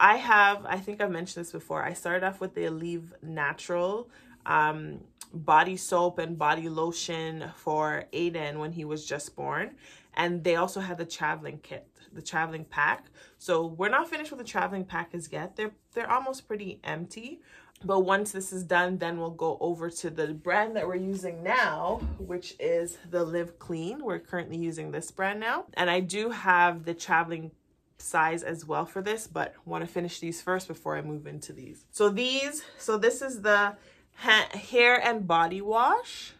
I 0.01 0.17
have, 0.17 0.67
I 0.67 0.79
think 0.79 1.01
I've 1.01 1.13
mentioned 1.13 1.45
this 1.45 1.53
before, 1.53 1.85
I 1.85 1.93
started 1.93 2.27
off 2.27 2.41
with 2.41 2.55
the 2.55 2.63
Aleva 2.63 3.23
Natural 3.23 4.11
um, 4.45 4.99
body 5.33 5.77
soap 5.77 6.19
and 6.19 6.37
body 6.37 6.69
lotion 6.69 7.53
for 7.55 8.05
Aiden 8.13 8.59
when 8.59 8.73
he 8.73 8.85
was 8.85 9.07
just 9.07 9.37
born. 9.37 9.77
And 10.17 10.43
they 10.43 10.57
also 10.57 10.81
had 10.81 10.99
the 10.99 11.05
traveling 11.05 11.61
kit, 11.63 11.87
the 12.13 12.23
traveling 12.23 12.65
pack. 12.65 13.07
So 13.39 13.67
we're 13.67 13.91
not 13.91 14.09
finished 14.09 14.31
with 14.31 14.39
the 14.39 14.45
traveling 14.45 14.85
pack 14.85 15.11
as 15.13 15.31
yet. 15.31 15.57
They're, 15.57 15.73
they're 15.95 16.11
almost 16.11 16.49
pretty 16.49 16.81
empty. 16.85 17.43
But 17.85 18.01
once 18.01 18.33
this 18.33 18.53
is 18.53 18.65
done, 18.65 18.97
then 18.97 19.19
we'll 19.19 19.31
go 19.31 19.59
over 19.61 19.91
to 19.91 20.09
the 20.09 20.29
brand 20.29 20.77
that 20.77 20.87
we're 20.87 20.97
using 20.97 21.43
now, 21.43 22.01
which 22.19 22.55
is 22.59 22.97
the 23.11 23.23
Live 23.23 23.59
Clean. 23.59 24.03
We're 24.03 24.19
currently 24.19 24.57
using 24.57 24.91
this 24.91 25.11
brand 25.11 25.41
now. 25.41 25.67
And 25.75 25.91
I 25.91 26.01
do 26.01 26.31
have 26.31 26.85
the 26.85 26.95
traveling 26.95 27.51
size 27.99 28.43
as 28.43 28.65
well 28.65 28.87
for 28.87 29.03
this, 29.03 29.27
but 29.27 29.55
want 29.65 29.85
to 29.85 29.91
finish 29.91 30.21
these 30.21 30.41
first 30.41 30.69
before 30.69 30.97
I 30.97 31.03
move 31.03 31.27
into 31.27 31.53
these. 31.53 31.85
So 31.91 32.09
these, 32.09 32.63
so 32.79 32.97
this 32.97 33.21
is 33.21 33.43
the 33.43 33.77
ha 34.15 34.49
hair 34.53 34.99
and 34.99 35.27
body 35.27 35.61
wash. 35.61 36.33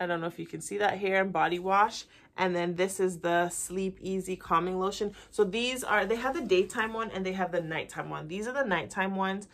I 0.00 0.06
don't 0.06 0.20
know 0.20 0.26
if 0.26 0.38
you 0.38 0.46
can 0.46 0.60
see 0.60 0.78
that 0.78 0.98
hair 0.98 1.20
and 1.20 1.32
body 1.32 1.58
wash. 1.58 2.04
And 2.38 2.54
then 2.54 2.76
this 2.76 3.00
is 3.00 3.18
the 3.18 3.50
Sleep 3.50 3.98
Easy 4.00 4.36
Calming 4.36 4.78
Lotion. 4.78 5.12
So 5.32 5.42
these 5.42 5.82
are, 5.82 6.06
they 6.06 6.14
have 6.14 6.34
the 6.34 6.40
daytime 6.40 6.92
one 6.92 7.10
and 7.10 7.26
they 7.26 7.32
have 7.32 7.50
the 7.50 7.60
nighttime 7.60 8.08
one. 8.08 8.28
These 8.28 8.46
are 8.46 8.54
the 8.54 8.64
nighttime 8.64 9.16
ones 9.16 9.48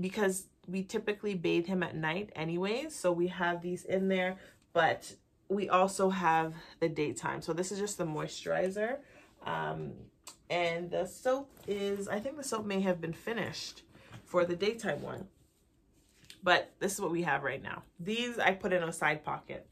because 0.00 0.46
we 0.66 0.82
typically 0.82 1.34
bathe 1.34 1.66
him 1.66 1.82
at 1.82 1.94
night 1.94 2.30
anyways. 2.34 2.94
So 2.94 3.12
we 3.12 3.28
have 3.28 3.60
these 3.60 3.84
in 3.84 4.08
there, 4.08 4.36
but 4.72 5.14
we 5.48 5.68
also 5.68 6.08
have 6.08 6.54
the 6.80 6.88
daytime. 6.88 7.42
So 7.42 7.52
this 7.52 7.70
is 7.70 7.78
just 7.78 7.98
the 7.98 8.06
moisturizer. 8.06 8.96
Um, 9.44 9.92
and 10.48 10.90
the 10.90 11.04
soap 11.04 11.50
is, 11.66 12.08
I 12.08 12.18
think 12.18 12.38
the 12.38 12.44
soap 12.44 12.64
may 12.64 12.80
have 12.80 13.00
been 13.00 13.12
finished 13.12 13.82
for 14.24 14.46
the 14.46 14.56
daytime 14.56 15.02
one. 15.02 15.28
But 16.42 16.72
this 16.80 16.94
is 16.94 17.00
what 17.00 17.10
we 17.10 17.22
have 17.22 17.42
right 17.42 17.62
now. 17.62 17.82
These 18.00 18.38
I 18.38 18.52
put 18.52 18.72
in 18.72 18.82
a 18.82 18.92
side 18.92 19.22
pocket. 19.22 19.66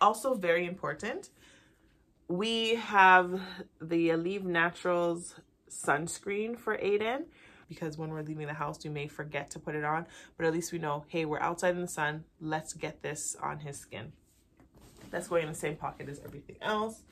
Also 0.00 0.34
very 0.34 0.66
important, 0.66 1.30
we 2.32 2.76
have 2.76 3.42
the 3.82 4.08
Aleva 4.08 4.44
Naturals 4.44 5.34
sunscreen 5.68 6.58
for 6.58 6.78
Aiden 6.78 7.24
because 7.68 7.98
when 7.98 8.08
we're 8.08 8.22
leaving 8.22 8.46
the 8.46 8.54
house, 8.54 8.82
we 8.82 8.88
may 8.88 9.06
forget 9.06 9.50
to 9.50 9.58
put 9.58 9.74
it 9.74 9.84
on, 9.84 10.06
but 10.38 10.46
at 10.46 10.52
least 10.52 10.72
we 10.72 10.78
know, 10.78 11.04
hey, 11.08 11.26
we're 11.26 11.40
outside 11.40 11.74
in 11.74 11.82
the 11.82 11.88
sun. 11.88 12.24
Let's 12.40 12.72
get 12.72 13.02
this 13.02 13.36
on 13.42 13.58
his 13.58 13.78
skin. 13.78 14.12
That's 15.10 15.28
going 15.28 15.42
in 15.42 15.50
the 15.50 15.54
same 15.54 15.76
pocket 15.76 16.08
as 16.08 16.20
everything 16.24 16.56
else. 16.62 17.02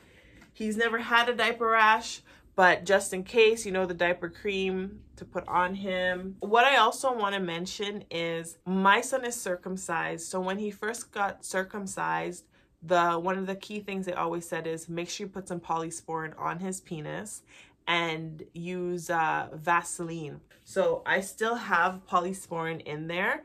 He's 0.55 0.79
never 0.79 0.99
had 0.99 1.29
a 1.29 1.35
diaper 1.35 1.67
rash, 1.67 2.23
but 2.57 2.87
just 2.87 3.12
in 3.12 3.23
case, 3.23 3.67
you 3.67 3.73
know, 3.73 3.85
the 3.85 3.95
diaper 3.95 4.31
cream 4.31 5.00
to 5.17 5.27
put 5.27 5.47
on 5.47 5.75
him. 5.75 6.37
What 6.41 6.65
I 6.65 6.77
also 6.77 7.15
want 7.15 7.35
to 7.35 7.41
mention 7.41 8.05
is 8.11 8.57
my 8.65 9.03
son 9.03 9.27
is 9.27 9.39
circumcised. 9.39 10.29
So 10.29 10.41
when 10.41 10.59
he 10.59 10.71
first 10.71 11.12
got 11.12 11.45
circumcised, 11.45 12.45
the 12.82 13.12
one 13.12 13.38
of 13.38 13.46
the 13.46 13.56
key 13.56 13.80
things 13.80 14.06
they 14.06 14.12
always 14.12 14.49
said 14.49 14.66
is 14.66 14.88
make 14.88 15.08
sure 15.08 15.26
you 15.26 15.32
put 15.32 15.49
some 15.49 15.60
polysporin 15.60 16.38
on 16.38 16.60
his 16.60 16.80
penis 16.80 17.42
and 17.87 18.44
use 18.52 19.10
uh, 19.10 19.49
Vaseline. 19.52 20.40
So 20.64 21.02
I 21.04 21.20
still 21.20 21.56
have 21.56 22.00
polysporin 22.08 22.80
in 22.82 23.08
there. 23.08 23.42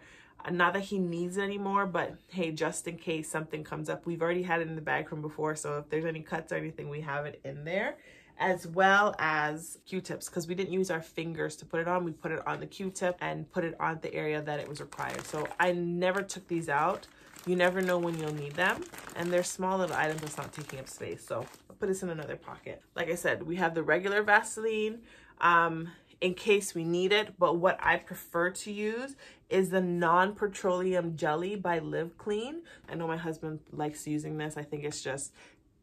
Not 0.51 0.73
that 0.73 0.83
he 0.83 0.99
needs 0.99 1.37
it 1.37 1.41
anymore, 1.41 1.87
but 1.87 2.15
hey, 2.29 2.51
just 2.51 2.87
in 2.87 2.97
case 2.97 3.27
something 3.27 3.63
comes 3.63 3.89
up, 3.89 4.05
we've 4.05 4.21
already 4.21 4.43
had 4.43 4.61
it 4.61 4.67
in 4.67 4.75
the 4.75 4.81
bag 4.81 5.09
from 5.09 5.21
before. 5.21 5.55
So 5.55 5.79
if 5.79 5.89
there's 5.89 6.05
any 6.05 6.19
cuts 6.19 6.51
or 6.51 6.55
anything, 6.57 6.87
we 6.87 7.01
have 7.01 7.25
it 7.25 7.41
in 7.43 7.65
there 7.65 7.95
as 8.37 8.67
well 8.67 9.15
as 9.17 9.77
Q-tips 9.85 10.27
because 10.27 10.47
we 10.47 10.55
didn't 10.55 10.73
use 10.73 10.91
our 10.91 11.01
fingers 11.01 11.55
to 11.57 11.65
put 11.65 11.79
it 11.79 11.87
on. 11.87 12.03
We 12.03 12.11
put 12.11 12.31
it 12.31 12.45
on 12.45 12.59
the 12.59 12.67
Q-tip 12.67 13.17
and 13.21 13.49
put 13.51 13.63
it 13.63 13.75
on 13.79 13.99
the 14.01 14.13
area 14.13 14.41
that 14.41 14.59
it 14.59 14.67
was 14.67 14.81
required. 14.81 15.25
So 15.25 15.47
I 15.59 15.71
never 15.71 16.21
took 16.21 16.47
these 16.47 16.69
out. 16.69 17.07
You 17.45 17.55
never 17.55 17.81
know 17.81 17.97
when 17.99 18.17
you'll 18.19 18.33
need 18.33 18.53
them. 18.53 18.83
And 19.15 19.31
they're 19.31 19.43
small 19.43 19.77
little 19.77 19.95
items 19.95 20.21
that's 20.21 20.37
not 20.37 20.51
taking 20.51 20.79
up 20.79 20.89
space. 20.89 21.25
So 21.25 21.45
I'll 21.69 21.75
put 21.79 21.87
this 21.87 22.03
in 22.03 22.09
another 22.09 22.35
pocket. 22.35 22.81
Like 22.95 23.09
I 23.09 23.15
said, 23.15 23.43
we 23.43 23.55
have 23.57 23.75
the 23.75 23.83
regular 23.83 24.23
Vaseline 24.23 24.99
um, 25.41 25.89
in 26.21 26.33
case 26.33 26.73
we 26.73 26.83
need 26.83 27.11
it. 27.13 27.37
But 27.37 27.57
what 27.57 27.77
I 27.81 27.97
prefer 27.97 28.49
to 28.49 28.71
use 28.71 29.15
is 29.49 29.69
the 29.69 29.81
non-petroleum 29.81 31.15
jelly 31.15 31.55
by 31.55 31.79
Live 31.79 32.17
Clean. 32.17 32.61
I 32.89 32.95
know 32.95 33.07
my 33.07 33.17
husband 33.17 33.59
likes 33.71 34.07
using 34.07 34.37
this. 34.37 34.57
I 34.57 34.63
think 34.63 34.83
it's 34.83 35.01
just 35.01 35.31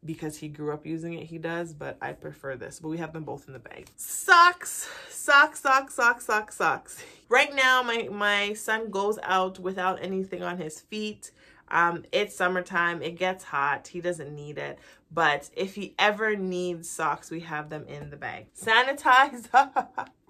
because 0.05 0.37
he 0.37 0.49
grew 0.49 0.73
up 0.73 0.85
using 0.85 1.15
it, 1.15 1.27
he 1.27 1.39
does, 1.39 1.73
but 1.73 1.97
I 2.03 2.13
prefer 2.13 2.57
this. 2.57 2.81
But 2.81 2.89
we 2.89 2.99
have 2.99 3.13
them 3.13 3.23
both 3.23 3.47
in 3.47 3.53
the 3.53 3.61
bag. 3.61 3.87
Socks, 3.97 4.89
socks, 5.09 5.61
socks, 5.61 5.95
socks, 5.95 6.27
socks, 6.27 6.57
socks. 6.57 7.05
Right 7.29 7.55
now, 7.55 7.83
my, 7.83 8.09
my 8.11 8.53
son 8.55 8.91
goes 8.91 9.19
out 9.23 9.61
without 9.61 10.03
anything 10.03 10.43
on 10.43 10.59
his 10.59 10.81
feet. 10.81 11.31
Um, 11.73 12.05
it's 12.13 12.37
summertime, 12.37 13.03
it 13.03 13.17
gets 13.17 13.43
hot, 13.43 13.89
he 13.89 14.01
doesn't 14.01 14.33
need 14.33 14.59
it. 14.59 14.79
But 15.11 15.51
if 15.57 15.75
he 15.75 15.95
ever 15.99 16.37
needs 16.37 16.89
socks, 16.89 17.31
we 17.31 17.41
have 17.41 17.71
them 17.71 17.87
in 17.87 18.11
the 18.11 18.17
bag. 18.17 18.47
Sanitizer. 18.55 19.73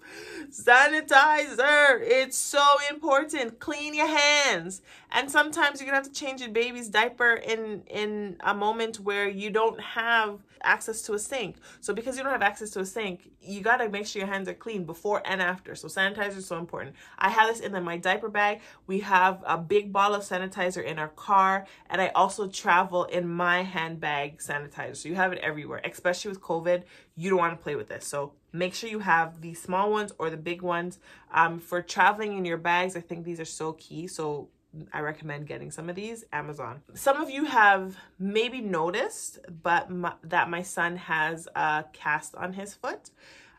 Sanitizer. 0.49 1.99
It's 2.01 2.37
so 2.37 2.63
important. 2.89 3.59
Clean 3.59 3.93
your 3.93 4.07
hands. 4.07 4.81
And 5.11 5.29
sometimes 5.29 5.79
you're 5.79 5.89
to 5.89 5.95
have 5.95 6.05
to 6.05 6.11
change 6.11 6.41
your 6.41 6.49
baby's 6.49 6.89
diaper 6.89 7.33
in, 7.33 7.83
in 7.87 8.37
a 8.41 8.53
moment 8.53 8.99
where 8.99 9.29
you 9.29 9.49
don't 9.49 9.79
have 9.79 10.39
access 10.63 11.01
to 11.03 11.13
a 11.13 11.19
sink. 11.19 11.57
So 11.81 11.93
because 11.93 12.17
you 12.17 12.23
don't 12.23 12.31
have 12.31 12.41
access 12.41 12.71
to 12.71 12.79
a 12.79 12.85
sink, 12.85 13.29
you 13.41 13.61
got 13.61 13.77
to 13.77 13.89
make 13.89 14.07
sure 14.07 14.21
your 14.21 14.29
hands 14.29 14.47
are 14.47 14.53
clean 14.53 14.85
before 14.85 15.21
and 15.25 15.41
after. 15.41 15.75
So 15.75 15.87
sanitizer 15.87 16.37
is 16.37 16.47
so 16.47 16.57
important. 16.57 16.95
I 17.19 17.29
have 17.29 17.49
this 17.49 17.59
in 17.59 17.83
my 17.83 17.97
diaper 17.97 18.29
bag. 18.29 18.61
We 18.87 18.99
have 19.01 19.43
a 19.45 19.57
big 19.57 19.91
bottle 19.93 20.15
of 20.15 20.23
sanitizer 20.23 20.83
in 20.83 20.97
our 20.97 21.09
car. 21.09 21.65
And 21.89 22.01
I 22.01 22.07
also 22.09 22.47
travel 22.47 23.03
in 23.05 23.27
my 23.27 23.63
handbag 23.63 24.39
sanitizer. 24.39 24.95
So 24.95 25.09
you 25.09 25.15
have 25.15 25.33
it 25.33 25.39
everywhere, 25.39 25.81
especially 25.83 26.29
with 26.29 26.41
COVID. 26.41 26.83
You 27.15 27.29
don't 27.29 27.39
want 27.39 27.57
to 27.57 27.63
play 27.63 27.75
with 27.75 27.89
this. 27.89 28.07
So 28.07 28.33
make 28.53 28.73
sure 28.73 28.89
you 28.89 28.99
have 28.99 29.41
the 29.41 29.53
small 29.55 29.91
ones 29.91 30.13
or 30.17 30.29
the 30.29 30.37
big 30.37 30.61
ones. 30.61 30.99
Um, 31.33 31.59
for 31.59 31.81
traveling 31.81 32.37
in 32.37 32.45
your 32.45 32.57
bags, 32.57 32.95
I 32.95 33.01
think 33.01 33.25
these 33.25 33.39
are 33.39 33.45
so 33.45 33.73
key. 33.73 34.07
So 34.07 34.49
I 34.91 35.01
recommend 35.01 35.47
getting 35.47 35.71
some 35.71 35.89
of 35.89 35.95
these, 35.95 36.23
Amazon. 36.31 36.81
Some 36.93 37.21
of 37.21 37.29
you 37.29 37.45
have 37.45 37.97
maybe 38.17 38.61
noticed, 38.61 39.39
but 39.61 39.89
my, 39.89 40.13
that 40.23 40.49
my 40.49 40.61
son 40.61 40.97
has 40.97 41.47
a 41.55 41.85
cast 41.93 42.35
on 42.35 42.53
his 42.53 42.73
foot. 42.73 43.09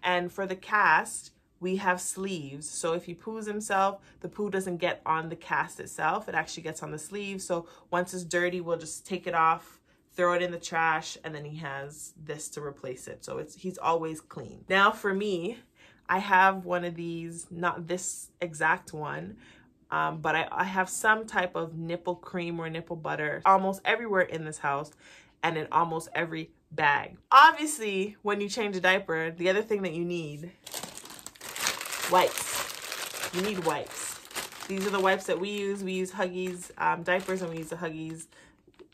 And 0.03 0.33
for 0.33 0.47
the 0.47 0.57
cast, 0.57 1.33
we 1.61 1.77
have 1.77 2.01
sleeves. 2.01 2.69
So 2.69 2.93
if 2.93 3.05
he 3.07 3.15
poos 3.15 3.47
himself, 3.47 4.01
the 4.21 4.29
poo 4.29 4.51
doesn't 4.51 4.79
get 4.79 5.01
on 5.07 5.29
the 5.29 5.37
cast 5.37 5.81
itself. 5.81 6.29
It 6.29 6.35
actually 6.35 6.65
gets 6.65 6.83
on 6.83 6.91
the 6.91 6.99
sleeve. 6.99 7.41
So 7.43 7.67
once 7.91 8.13
it's 8.13 8.25
dirty, 8.25 8.61
we'll 8.61 8.77
just 8.77 9.07
take 9.07 9.27
it 9.27 9.35
off, 9.35 9.81
throw 10.14 10.35
it 10.35 10.42
in 10.42 10.50
the 10.50 10.59
trash, 10.59 11.18
and 11.25 11.35
then 11.35 11.44
he 11.44 11.59
has 11.59 12.12
this 12.23 12.49
to 12.50 12.62
replace 12.62 13.09
it. 13.09 13.25
So 13.25 13.38
it's 13.38 13.54
he's 13.54 13.78
always 13.78 14.21
clean. 14.21 14.64
Now 14.68 14.90
for 14.90 15.12
me, 15.12 15.59
I 16.09 16.18
have 16.18 16.64
one 16.64 16.85
of 16.85 16.94
these, 16.94 17.47
not 17.50 17.87
this 17.87 18.30
exact 18.40 18.92
one, 18.92 19.37
um, 19.90 20.21
but 20.21 20.35
I, 20.35 20.49
I 20.50 20.64
have 20.64 20.88
some 20.88 21.26
type 21.26 21.54
of 21.54 21.76
nipple 21.76 22.16
cream 22.16 22.61
or 22.61 22.68
nipple 22.68 22.97
butter 22.97 23.42
almost 23.44 23.80
everywhere 23.85 24.23
in 24.23 24.44
this 24.44 24.59
house 24.59 24.90
and 25.42 25.56
in 25.56 25.66
almost 25.73 26.09
every 26.14 26.50
bag. 26.71 27.16
Obviously, 27.30 28.16
when 28.23 28.40
you 28.40 28.49
change 28.49 28.76
a 28.76 28.80
diaper, 28.80 29.30
the 29.30 29.49
other 29.49 29.62
thing 29.62 29.83
that 29.83 29.92
you 29.92 30.04
need, 30.04 30.52
wipes. 32.11 33.33
You 33.35 33.42
need 33.42 33.64
wipes. 33.64 34.18
These 34.68 34.87
are 34.87 34.90
the 34.90 35.00
wipes 35.00 35.26
that 35.26 35.38
we 35.38 35.50
use. 35.50 35.85
We 35.85 35.92
use 35.92 36.11
Huggies 36.11 36.71
um, 36.78 37.02
diapers 37.02 37.42
and 37.42 37.50
we 37.50 37.59
use 37.59 37.68
the 37.68 37.76
Huggies 37.76 38.26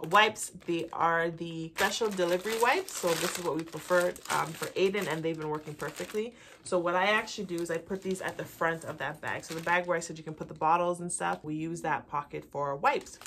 wipes. 0.09 0.52
They 0.66 0.88
are 0.92 1.30
the 1.30 1.71
special 1.76 2.09
delivery 2.09 2.59
wipes. 2.61 2.99
So 2.99 3.09
this 3.14 3.38
is 3.38 3.45
what 3.45 3.57
we 3.57 3.62
preferred 3.62 4.21
um, 4.30 4.47
for 4.49 4.66
Aiden 4.69 5.07
and 5.09 5.23
they've 5.23 5.38
been 5.38 5.49
working 5.49 5.75
perfectly. 5.75 6.35
So 6.64 6.78
what 6.78 6.95
I 6.95 7.07
actually 7.07 7.45
do 7.45 7.57
is 7.57 7.71
I 7.71 7.78
put 7.78 8.02
these 8.02 8.21
at 8.21 8.37
the 8.37 8.45
front 8.45 8.85
of 8.85 8.99
that 8.99 9.21
bag. 9.21 9.45
So 9.45 9.54
the 9.54 9.62
bag 9.62 9.87
where 9.87 9.97
I 9.97 10.00
said 10.00 10.19
you 10.19 10.25
can 10.25 10.35
put 10.35 10.49
the 10.49 10.54
bottles 10.54 11.00
and 11.00 11.12
stuff, 11.12 11.42
we 11.42 11.54
use 11.54 11.80
that 11.83 12.09
pocket 12.09 12.45
for 12.50 12.75
wipes. 12.76 13.19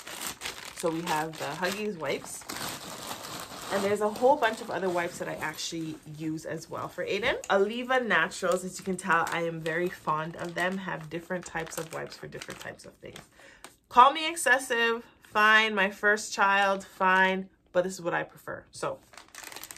So 0.76 0.90
we 0.90 1.02
have 1.02 1.36
the 1.38 1.44
Huggies 1.44 1.96
wipes. 1.98 2.44
And 3.72 3.82
there's 3.82 4.02
a 4.02 4.08
whole 4.08 4.36
bunch 4.36 4.60
of 4.60 4.70
other 4.70 4.88
wipes 4.88 5.18
that 5.18 5.28
I 5.28 5.34
actually 5.34 5.96
use 6.16 6.44
as 6.44 6.70
well 6.70 6.86
for 6.86 7.04
Aiden. 7.04 7.42
Aleva 7.46 8.06
Naturals, 8.06 8.64
as 8.64 8.78
you 8.78 8.84
can 8.84 8.96
tell, 8.96 9.26
I 9.32 9.42
am 9.42 9.60
very 9.60 9.88
fond 9.88 10.36
of 10.36 10.54
them, 10.54 10.78
have 10.78 11.10
different 11.10 11.44
types 11.44 11.76
of 11.78 11.92
wipes 11.92 12.16
for 12.16 12.28
different 12.28 12.60
types 12.60 12.84
of 12.84 12.92
things. 12.94 13.18
Call 13.88 14.12
me 14.12 14.28
excessive, 14.28 15.04
fine. 15.34 15.74
My 15.74 15.90
first 15.90 16.32
child, 16.32 16.84
fine. 16.84 17.48
But 17.72 17.82
this 17.84 17.94
is 17.94 18.00
what 18.00 18.14
I 18.14 18.22
prefer. 18.22 18.62
So 18.70 18.98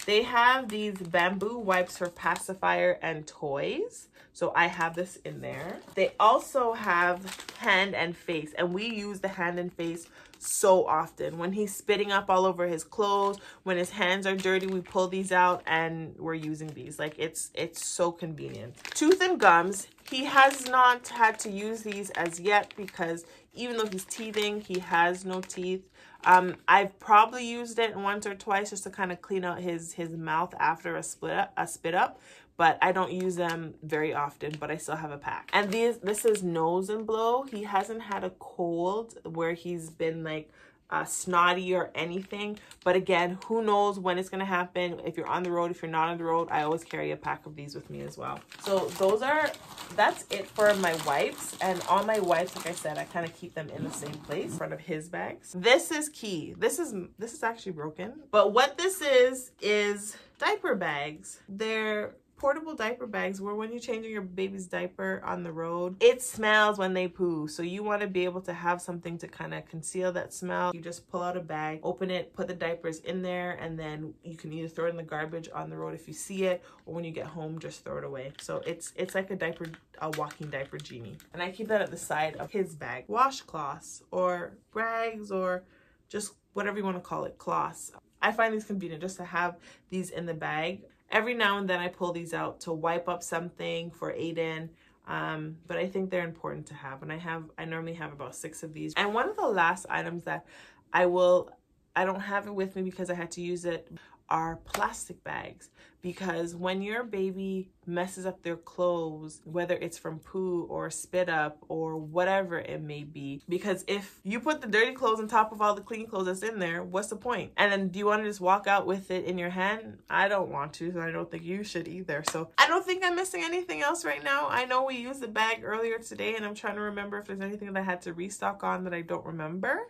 they 0.05 0.23
have 0.23 0.69
these 0.69 0.99
bamboo 0.99 1.59
wipes 1.59 1.97
for 1.97 2.11
pacifier 2.11 2.99
and 3.03 3.27
toys. 3.27 4.09
So 4.35 4.53
I 4.55 4.67
have 4.67 4.95
this 4.95 5.17
in 5.25 5.41
there. 5.41 5.79
They 5.95 6.13
also 6.21 6.75
have 6.75 7.35
hand 7.57 7.95
and 7.95 8.15
face 8.15 8.53
and 8.59 8.75
we 8.75 8.85
use 8.87 9.21
the 9.21 9.29
hand 9.29 9.59
and 9.59 9.73
face 9.73 10.09
so 10.47 10.87
often. 10.87 11.39
When 11.39 11.53
he's 11.53 11.75
spitting 11.75 12.13
up 12.13 12.31
all 12.31 12.47
over 12.47 12.67
his 12.67 12.85
clothes, 12.85 13.39
when 13.63 13.77
his 13.77 13.91
hands 13.91 14.27
are 14.27 14.37
dirty, 14.37 14.67
we 14.67 14.81
pull 14.81 15.09
these 15.09 15.33
out 15.33 15.63
and 15.67 16.15
we're 16.19 16.35
using 16.35 16.69
these. 16.69 16.99
Like 16.99 17.15
it's 17.19 17.51
it's 17.55 17.85
so 17.85 18.13
convenient. 18.13 18.77
Tooth 18.95 19.21
and 19.21 19.39
gums, 19.39 19.89
he 20.11 20.25
has 20.25 20.67
not 20.67 21.09
had 21.09 21.39
to 21.41 21.51
use 21.51 21.83
these 21.83 22.11
as 22.11 22.41
yet 22.41 22.75
because 22.77 23.25
even 23.55 23.77
though 23.77 23.87
he's 23.87 24.05
teething, 24.05 24.61
he 24.61 24.79
has 24.79 25.25
no 25.25 25.41
teeth. 25.41 25.83
Um, 26.25 26.57
I've 26.67 26.99
probably 26.99 27.47
used 27.47 27.79
it 27.79 27.97
once 27.97 28.27
or 28.27 28.35
twice 28.35 28.71
just 28.71 28.83
to 28.85 28.91
kind 28.91 29.13
of 29.13 29.23
clean 29.23 29.45
out 29.45 29.61
his 29.61 29.93
his 29.93 30.11
mouth 30.11 30.55
after 30.59 30.97
a 30.97 31.03
split 31.03 31.35
up, 31.35 31.53
a 31.57 31.67
spit 31.67 31.95
up, 31.95 32.21
but 32.57 32.79
I 32.81 32.93
don't 32.93 33.13
use 33.13 33.37
them 33.37 33.75
very 33.83 34.15
often, 34.15 34.55
but 34.59 34.71
I 34.71 34.77
still 34.77 34.97
have 34.97 35.11
a 35.11 35.19
pack. 35.19 35.51
And 35.53 35.71
these 35.71 35.99
this 35.99 36.25
is 36.25 36.43
nose 36.43 36.89
and 36.89 37.07
blow. 37.07 37.45
He 37.45 37.65
hasn't 37.65 38.03
had 38.03 38.25
a 38.25 38.31
cold 38.39 39.19
where 39.25 39.53
he's 39.53 39.91
been 39.91 40.25
like 40.25 40.51
uh, 40.91 41.05
snotty 41.05 41.75
or 41.75 41.91
anything. 41.95 42.59
But 42.85 42.97
again, 42.97 43.39
who 43.47 43.63
knows 43.63 43.99
when 43.99 44.19
it's 44.19 44.29
going 44.29 44.41
to 44.41 44.47
happen. 44.47 45.01
If 45.05 45.17
you're 45.17 45.27
on 45.27 45.43
the 45.43 45.51
road, 45.51 45.71
if 45.71 45.83
you're 45.83 45.91
not 45.91 46.09
on 46.09 46.19
the 46.19 46.25
road, 46.25 46.49
I 46.51 46.63
always 46.63 46.85
carry 46.85 47.11
a 47.11 47.17
pack 47.17 47.47
of 47.47 47.57
these 47.57 47.75
with 47.75 47.91
me 47.91 48.03
as 48.03 48.17
well. 48.17 48.39
So 48.63 48.87
those 48.99 49.23
are, 49.23 49.51
that's 49.97 50.25
it 50.31 50.47
for 50.49 50.73
my 50.75 50.95
wipes. 51.07 51.57
And 51.61 51.81
all 51.89 52.05
my 52.05 52.21
wipes, 52.21 52.55
like 52.57 52.67
I 52.67 52.73
said, 52.73 52.99
I 52.99 53.05
kind 53.05 53.27
of 53.27 53.35
keep 53.35 53.55
them 53.55 53.69
in 53.71 53.85
the 53.85 53.91
same 53.91 54.13
place 54.13 54.53
in 54.53 54.59
front 54.59 54.73
of 54.73 54.81
his 54.81 55.09
bags. 55.09 55.53
This 55.55 55.91
is 55.91 56.09
key. 56.09 56.55
This 56.57 56.79
is, 56.79 56.95
this 57.19 57.35
is 57.35 57.43
actually 57.43 57.73
broken. 57.73 58.13
But 58.31 58.53
what 58.53 58.79
this 58.79 59.03
is, 59.03 59.51
is 59.61 60.17
diaper 60.39 60.75
bags. 60.75 61.41
They're 61.49 62.15
portable 62.37 62.75
diaper 62.75 63.07
bags 63.07 63.41
where 63.41 63.55
when 63.55 63.71
you're 63.71 63.81
changing 63.81 64.13
your 64.13 64.23
baby's 64.23 64.67
diaper 64.67 65.23
on 65.25 65.43
the 65.43 65.53
road, 65.53 65.97
it 66.01 66.23
smells 66.23 66.79
when 66.79 66.93
they 66.93 67.09
poo. 67.09 67.49
So 67.49 67.63
you 67.63 67.83
want 67.83 68.03
to 68.03 68.07
be 68.07 68.25
able 68.25 68.43
to 68.43 68.53
have 68.53 68.83
something 68.83 69.17
to 69.19 69.29
kind 69.29 69.55
of 69.55 69.67
conceal 69.67 70.13
that 70.13 70.33
smell. 70.33 70.73
You 70.75 70.81
just 70.81 71.09
pull 71.11 71.23
out 71.23 71.37
a 71.37 71.41
bag, 71.41 71.81
open 71.83 72.11
it, 72.11 72.35
put 72.35 72.49
the 72.49 72.55
diapers 72.55 73.01
in 73.01 73.23
there, 73.23 73.53
and 73.61 73.79
then 73.79 74.15
you 74.23 74.37
can 74.37 74.53
either 74.53 74.69
throw 74.69 74.87
it 74.87 74.91
in 74.91 74.97
the 74.97 75.03
garbage 75.03 75.49
on 75.55 75.71
the 75.71 75.77
road 75.77 75.95
if 75.95 76.07
you 76.07 76.15
see 76.15 76.45
it, 76.45 76.63
or 76.85 76.95
when 76.95 77.05
you 77.05 77.11
get 77.11 77.27
home, 77.27 77.59
just 77.59 77.85
throw 77.85 77.99
it 77.99 78.05
away. 78.05 78.33
So 78.41 78.63
it's 78.67 78.93
it's 78.97 79.15
like 79.15 79.31
a 79.31 79.37
diaper, 79.37 79.67
a 80.01 80.11
walking 80.11 80.51
diaper 80.51 80.79
genie. 80.79 81.17
And 81.33 81.43
I 81.43 81.51
keep 81.51 81.69
that 81.69 81.81
at 81.81 81.91
the 81.91 81.97
side 81.97 82.37
of 82.37 82.51
his 82.51 82.75
bag. 82.75 83.07
Washcloths 83.09 84.03
or 84.11 84.53
rags 84.75 85.31
or 85.31 85.65
just 86.09 86.35
whatever 86.53 86.79
you 86.79 86.85
want 86.85 86.97
to 86.97 87.01
call 87.01 87.25
it, 87.25 87.39
cloths. 87.39 87.93
I 88.23 88.33
find 88.33 88.53
these 88.53 88.65
convenient 88.65 89.03
just 89.03 89.17
to 89.19 89.25
have 89.25 89.57
these 89.91 90.11
in 90.11 90.27
the 90.27 90.35
bag 90.35 90.83
every 91.11 91.35
now 91.35 91.59
and 91.59 91.69
then 91.69 91.81
I 91.81 91.89
pull 91.89 92.13
these 92.13 92.35
out 92.35 92.61
to 92.61 92.73
wipe 92.73 93.09
up 93.09 93.23
something 93.23 93.91
for 93.91 94.13
Aiden. 94.13 94.69
Um, 95.07 95.57
but 95.69 95.77
I 95.77 95.87
think 95.87 96.11
they're 96.11 96.25
important 96.25 96.67
to 96.67 96.75
have. 96.75 97.03
And 97.03 97.13
I 97.13 97.17
have, 97.17 97.45
I 97.57 97.65
normally 97.65 97.95
have 97.95 98.13
about 98.13 98.35
six 98.35 98.63
of 98.63 98.73
these. 98.73 98.93
And 98.97 99.15
one 99.15 99.29
of 99.29 99.37
the 99.37 99.47
last 99.47 99.87
items 99.89 100.25
that 100.25 100.45
I 100.93 101.07
will, 101.07 101.51
I 101.95 102.05
don't 102.05 102.21
have 102.21 102.47
it 102.47 102.55
with 102.55 102.75
me 102.75 102.83
because 102.83 103.09
I 103.09 103.15
had 103.15 103.31
to 103.33 103.41
use 103.41 103.65
it 103.65 103.89
are 104.29 104.57
plastic 104.57 105.23
bags 105.25 105.71
because 106.07 106.55
when 106.55 106.83
your 106.83 107.03
baby 107.03 107.69
messes 107.85 108.27
up 108.27 108.41
their 108.43 108.57
clothes, 108.57 109.41
whether 109.45 109.75
it's 109.75 109.99
from 109.99 110.21
poo 110.21 110.65
or 110.71 110.89
spit 110.89 111.29
up 111.29 111.59
or 111.69 111.97
whatever 111.97 112.61
it 112.61 112.81
may 112.81 113.03
be, 113.03 113.43
because 113.49 113.85
if 113.89 114.21
you 114.23 114.39
put 114.39 114.61
the 114.61 114.69
dirty 114.69 114.93
clothes 114.93 115.19
on 115.19 115.27
top 115.27 115.51
of 115.51 115.61
all 115.61 115.75
the 115.75 115.81
clean 115.81 116.07
clothes 116.07 116.27
that's 116.27 116.45
in 116.45 116.61
there, 116.61 116.85
what's 116.85 117.09
the 117.09 117.17
point? 117.17 117.51
And 117.57 117.73
then 117.73 117.89
do 117.89 117.99
you 117.99 118.07
want 118.07 118.23
to 118.23 118.29
just 118.29 118.41
walk 118.41 118.69
out 118.69 118.87
with 118.87 119.11
it 119.11 119.25
in 119.25 119.37
your 119.37 119.51
hand? 119.51 119.99
I 120.09 120.29
don't 120.29 120.51
want 120.51 120.75
to, 120.75 120.91
and 120.91 121.03
I 121.03 121.11
don't 121.11 121.29
think 121.29 121.43
you 121.43 121.65
should 121.65 121.89
either. 121.89 122.23
So 122.31 122.51
I 122.57 122.69
don't 122.69 122.87
think 122.87 123.05
I'm 123.05 123.17
missing 123.17 123.43
anything 123.43 123.83
else 123.83 124.05
right 124.05 124.23
now. 124.23 124.47
I 124.49 124.65
know 124.65 124.85
we 124.85 124.99
used 124.99 125.21
the 125.21 125.29
bag 125.29 125.63
earlier 125.65 125.99
today, 125.99 126.37
and 126.37 126.45
I'm 126.45 126.55
trying 126.55 126.77
to 126.77 126.83
remember 126.83 127.19
if 127.19 127.27
there's 127.27 127.41
anything 127.41 127.73
that 127.73 127.81
I 127.81 127.85
had 127.85 128.03
to 128.03 128.13
restock 128.13 128.63
on 128.63 128.85
that 128.85 128.95
I 128.95 129.01
don't 129.01 129.27
remember. 129.27 129.89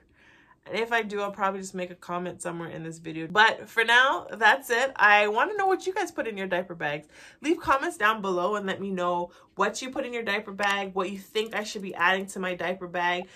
And 0.67 0.79
if 0.79 0.93
I 0.93 1.03
do, 1.03 1.21
I'll 1.21 1.31
probably 1.31 1.61
just 1.61 1.75
make 1.75 1.91
a 1.91 1.95
comment 1.95 2.43
somewhere 2.43 2.69
in 2.69 2.83
this 2.83 2.99
video. 2.99 3.29
But 3.29 3.69
for 3.69 3.85
now, 3.85 4.27
that's 4.33 4.69
it. 4.71 4.93
I 4.97 5.29
want 5.29 5.51
to 5.53 5.57
know 5.57 5.67
what 5.67 5.87
you 5.87 5.95
guys 5.95 6.11
put 6.11 6.27
in 6.27 6.37
your 6.37 6.49
diaper 6.49 6.75
bags. 6.75 7.07
Leave 7.41 7.61
comments 7.61 7.97
down 7.97 8.21
below 8.21 8.57
and 8.57 8.67
let 8.67 8.81
me 8.81 8.91
know 8.91 9.31
what 9.55 9.81
you 9.81 9.91
put 9.91 10.05
in 10.05 10.13
your 10.13 10.25
diaper 10.25 10.53
bag, 10.53 10.95
what 10.95 11.11
you 11.11 11.19
think 11.19 11.55
I 11.55 11.63
should 11.63 11.83
be 11.83 11.95
adding 11.95 12.27
to 12.27 12.41
my 12.41 12.55
diaper 12.55 12.89
bag. 12.89 13.29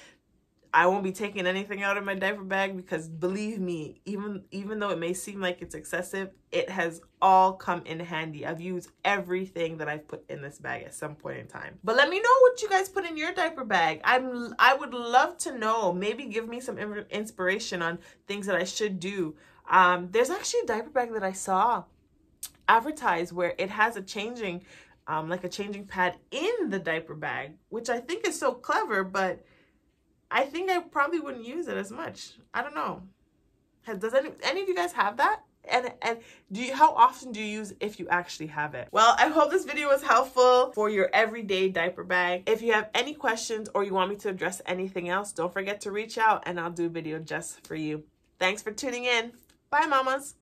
I 0.72 0.86
won't 0.86 1.02
be 1.02 1.12
taking 1.12 1.46
anything 1.46 1.82
out 1.82 1.96
of 1.96 2.04
my 2.04 2.14
diaper 2.14 2.44
bag 2.44 2.76
because 2.76 3.08
believe 3.08 3.58
me, 3.58 4.00
even 4.04 4.44
even 4.50 4.78
though 4.78 4.90
it 4.90 4.98
may 4.98 5.12
seem 5.12 5.40
like 5.40 5.62
it's 5.62 5.74
excessive, 5.74 6.30
it 6.52 6.70
has 6.70 7.00
all 7.20 7.54
come 7.54 7.82
in 7.86 7.98
handy. 7.98 8.46
I've 8.46 8.60
used 8.60 8.90
everything 9.04 9.78
that 9.78 9.88
I've 9.88 10.06
put 10.06 10.24
in 10.30 10.42
this 10.42 10.58
bag 10.58 10.84
at 10.84 10.94
some 10.94 11.16
point 11.16 11.38
in 11.38 11.46
time. 11.48 11.78
But 11.82 11.96
let 11.96 12.08
me 12.08 12.20
know 12.20 12.36
what 12.42 12.62
you 12.62 12.68
guys 12.68 12.88
put 12.88 13.04
in 13.04 13.16
your 13.16 13.32
diaper 13.32 13.64
bag. 13.64 14.00
I'm 14.04 14.54
I 14.58 14.74
would 14.74 14.94
love 14.94 15.38
to 15.38 15.58
know. 15.58 15.92
Maybe 15.92 16.26
give 16.26 16.48
me 16.48 16.60
some 16.60 16.78
inspiration 16.78 17.82
on 17.82 17.98
things 18.28 18.46
that 18.46 18.56
I 18.56 18.64
should 18.64 19.00
do. 19.00 19.34
Um, 19.68 20.08
there's 20.10 20.30
actually 20.30 20.60
a 20.60 20.66
diaper 20.66 20.90
bag 20.90 21.12
that 21.14 21.24
I 21.24 21.32
saw 21.32 21.84
advertised 22.68 23.32
where 23.32 23.54
it 23.58 23.70
has 23.70 23.96
a 23.96 24.02
changing 24.02 24.62
um, 25.08 25.28
like 25.28 25.42
a 25.42 25.48
changing 25.48 25.86
pad 25.86 26.16
in 26.30 26.70
the 26.70 26.78
diaper 26.78 27.14
bag, 27.14 27.54
which 27.68 27.88
I 27.88 27.98
think 27.98 28.28
is 28.28 28.38
so 28.38 28.52
clever, 28.52 29.02
but 29.02 29.44
I 30.30 30.44
think 30.44 30.70
I 30.70 30.80
probably 30.80 31.20
wouldn't 31.20 31.44
use 31.44 31.68
it 31.68 31.76
as 31.76 31.90
much. 31.90 32.32
I 32.54 32.62
don't 32.62 32.74
know. 32.74 33.02
Does 33.98 34.14
any 34.14 34.30
any 34.42 34.62
of 34.62 34.68
you 34.68 34.74
guys 34.74 34.92
have 34.92 35.16
that? 35.16 35.40
And 35.68 35.92
and 36.02 36.18
do 36.52 36.62
you 36.62 36.74
how 36.74 36.94
often 36.94 37.32
do 37.32 37.40
you 37.40 37.58
use 37.58 37.72
if 37.80 37.98
you 37.98 38.08
actually 38.08 38.46
have 38.48 38.74
it? 38.74 38.88
Well, 38.92 39.14
I 39.18 39.28
hope 39.28 39.50
this 39.50 39.64
video 39.64 39.88
was 39.88 40.02
helpful 40.02 40.72
for 40.74 40.88
your 40.88 41.10
everyday 41.12 41.68
diaper 41.68 42.04
bag. 42.04 42.44
If 42.46 42.62
you 42.62 42.72
have 42.72 42.88
any 42.94 43.14
questions 43.14 43.68
or 43.74 43.84
you 43.84 43.92
want 43.92 44.10
me 44.10 44.16
to 44.16 44.28
address 44.28 44.62
anything 44.66 45.08
else, 45.08 45.32
don't 45.32 45.52
forget 45.52 45.80
to 45.82 45.90
reach 45.90 46.18
out 46.18 46.44
and 46.46 46.60
I'll 46.60 46.70
do 46.70 46.86
a 46.86 46.90
video 46.90 47.18
just 47.18 47.66
for 47.66 47.74
you. 47.74 48.04
Thanks 48.38 48.62
for 48.62 48.70
tuning 48.70 49.04
in. 49.04 49.32
Bye, 49.70 49.86
mamas. 49.86 50.34